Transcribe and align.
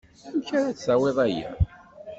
Amek 0.27 0.49
ara 0.57 0.75
d-tawiḍ 0.75 1.17
aya? 1.25 1.49